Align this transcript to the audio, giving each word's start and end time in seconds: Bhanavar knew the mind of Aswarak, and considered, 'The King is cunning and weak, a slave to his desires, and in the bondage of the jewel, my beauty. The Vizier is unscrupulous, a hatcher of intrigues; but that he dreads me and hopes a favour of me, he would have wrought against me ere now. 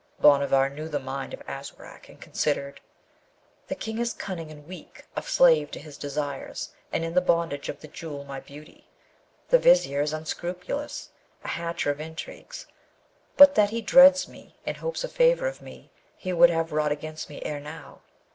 Bhanavar 0.19 0.71
knew 0.71 0.87
the 0.89 0.97
mind 0.99 1.31
of 1.31 1.43
Aswarak, 1.47 2.09
and 2.09 2.19
considered, 2.19 2.81
'The 3.67 3.75
King 3.75 3.99
is 3.99 4.13
cunning 4.13 4.49
and 4.49 4.65
weak, 4.67 5.05
a 5.15 5.21
slave 5.21 5.69
to 5.69 5.79
his 5.79 5.95
desires, 5.95 6.71
and 6.91 7.05
in 7.05 7.13
the 7.13 7.21
bondage 7.21 7.69
of 7.69 7.81
the 7.81 7.87
jewel, 7.87 8.23
my 8.23 8.39
beauty. 8.39 8.87
The 9.49 9.59
Vizier 9.59 10.01
is 10.01 10.11
unscrupulous, 10.11 11.11
a 11.43 11.49
hatcher 11.49 11.91
of 11.91 12.01
intrigues; 12.01 12.65
but 13.37 13.53
that 13.53 13.69
he 13.69 13.83
dreads 13.83 14.27
me 14.27 14.55
and 14.65 14.77
hopes 14.77 15.03
a 15.03 15.07
favour 15.07 15.45
of 15.45 15.61
me, 15.61 15.91
he 16.17 16.33
would 16.33 16.49
have 16.49 16.71
wrought 16.71 16.91
against 16.91 17.29
me 17.29 17.39
ere 17.43 17.59
now. 17.59 18.01